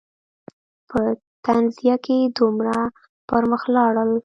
[0.89, 1.01] په
[1.45, 2.77] تنزیه کې دومره
[3.27, 4.11] پر مخ لاړل.